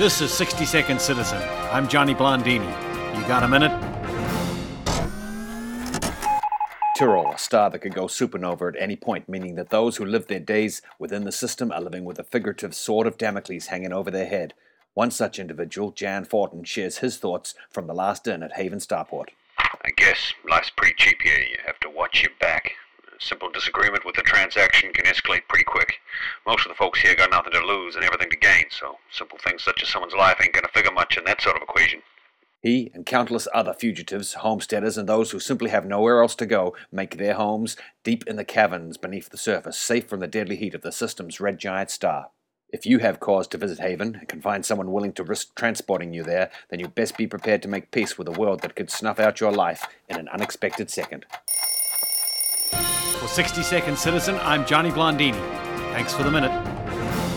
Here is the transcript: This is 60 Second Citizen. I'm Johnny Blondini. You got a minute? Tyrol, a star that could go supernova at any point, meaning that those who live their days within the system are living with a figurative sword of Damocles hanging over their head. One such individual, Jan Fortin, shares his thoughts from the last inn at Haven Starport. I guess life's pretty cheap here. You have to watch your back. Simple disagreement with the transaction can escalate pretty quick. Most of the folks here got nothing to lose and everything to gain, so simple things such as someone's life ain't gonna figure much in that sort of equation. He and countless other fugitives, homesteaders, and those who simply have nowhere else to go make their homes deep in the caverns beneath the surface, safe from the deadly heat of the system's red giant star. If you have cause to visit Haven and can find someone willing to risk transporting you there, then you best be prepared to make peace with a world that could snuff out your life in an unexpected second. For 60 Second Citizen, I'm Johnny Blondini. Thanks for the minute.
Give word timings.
This 0.00 0.22
is 0.22 0.32
60 0.32 0.64
Second 0.64 0.98
Citizen. 0.98 1.42
I'm 1.70 1.86
Johnny 1.86 2.14
Blondini. 2.14 2.64
You 3.14 3.28
got 3.28 3.42
a 3.42 3.48
minute? 3.48 3.70
Tyrol, 6.96 7.34
a 7.34 7.38
star 7.38 7.68
that 7.68 7.80
could 7.80 7.92
go 7.92 8.06
supernova 8.06 8.74
at 8.74 8.82
any 8.82 8.96
point, 8.96 9.28
meaning 9.28 9.56
that 9.56 9.68
those 9.68 9.98
who 9.98 10.06
live 10.06 10.26
their 10.26 10.40
days 10.40 10.80
within 10.98 11.24
the 11.24 11.30
system 11.30 11.70
are 11.70 11.82
living 11.82 12.06
with 12.06 12.18
a 12.18 12.24
figurative 12.24 12.74
sword 12.74 13.06
of 13.06 13.18
Damocles 13.18 13.66
hanging 13.66 13.92
over 13.92 14.10
their 14.10 14.24
head. 14.24 14.54
One 14.94 15.10
such 15.10 15.38
individual, 15.38 15.90
Jan 15.90 16.24
Fortin, 16.24 16.64
shares 16.64 17.00
his 17.00 17.18
thoughts 17.18 17.54
from 17.68 17.86
the 17.86 17.92
last 17.92 18.26
inn 18.26 18.42
at 18.42 18.54
Haven 18.54 18.78
Starport. 18.78 19.28
I 19.58 19.90
guess 19.98 20.32
life's 20.48 20.70
pretty 20.70 20.94
cheap 20.96 21.18
here. 21.22 21.40
You 21.40 21.58
have 21.66 21.78
to 21.80 21.90
watch 21.90 22.22
your 22.22 22.32
back. 22.40 22.72
Simple 23.20 23.50
disagreement 23.50 24.06
with 24.06 24.16
the 24.16 24.22
transaction 24.22 24.92
can 24.94 25.04
escalate 25.04 25.46
pretty 25.46 25.64
quick. 25.64 26.00
Most 26.46 26.64
of 26.64 26.70
the 26.70 26.74
folks 26.74 27.00
here 27.00 27.14
got 27.14 27.30
nothing 27.30 27.52
to 27.52 27.60
lose 27.60 27.94
and 27.94 28.02
everything 28.02 28.30
to 28.30 28.36
gain, 28.36 28.64
so 28.70 28.96
simple 29.12 29.38
things 29.38 29.62
such 29.62 29.82
as 29.82 29.88
someone's 29.90 30.14
life 30.14 30.38
ain't 30.42 30.54
gonna 30.54 30.68
figure 30.68 30.90
much 30.90 31.18
in 31.18 31.24
that 31.24 31.42
sort 31.42 31.56
of 31.56 31.62
equation. 31.62 32.02
He 32.62 32.90
and 32.94 33.04
countless 33.04 33.46
other 33.52 33.74
fugitives, 33.74 34.34
homesteaders, 34.34 34.96
and 34.96 35.06
those 35.06 35.30
who 35.30 35.38
simply 35.38 35.68
have 35.70 35.84
nowhere 35.84 36.22
else 36.22 36.34
to 36.36 36.46
go 36.46 36.74
make 36.90 37.18
their 37.18 37.34
homes 37.34 37.76
deep 38.04 38.26
in 38.26 38.36
the 38.36 38.44
caverns 38.44 38.96
beneath 38.96 39.28
the 39.28 39.36
surface, 39.36 39.78
safe 39.78 40.08
from 40.08 40.20
the 40.20 40.26
deadly 40.26 40.56
heat 40.56 40.74
of 40.74 40.80
the 40.80 40.92
system's 40.92 41.40
red 41.40 41.58
giant 41.58 41.90
star. 41.90 42.30
If 42.72 42.86
you 42.86 43.00
have 43.00 43.18
cause 43.18 43.48
to 43.48 43.58
visit 43.58 43.80
Haven 43.80 44.14
and 44.14 44.28
can 44.28 44.40
find 44.40 44.64
someone 44.64 44.92
willing 44.92 45.12
to 45.14 45.24
risk 45.24 45.56
transporting 45.56 46.14
you 46.14 46.22
there, 46.22 46.50
then 46.68 46.78
you 46.78 46.86
best 46.86 47.16
be 47.16 47.26
prepared 47.26 47.62
to 47.62 47.68
make 47.68 47.90
peace 47.90 48.16
with 48.16 48.28
a 48.28 48.32
world 48.32 48.60
that 48.60 48.76
could 48.76 48.90
snuff 48.90 49.18
out 49.18 49.40
your 49.40 49.50
life 49.50 49.86
in 50.08 50.16
an 50.16 50.28
unexpected 50.28 50.88
second. 50.88 51.26
For 53.20 53.28
60 53.28 53.62
Second 53.62 53.98
Citizen, 53.98 54.36
I'm 54.40 54.64
Johnny 54.64 54.90
Blondini. 54.90 55.34
Thanks 55.92 56.14
for 56.14 56.22
the 56.22 56.30
minute. 56.30 57.29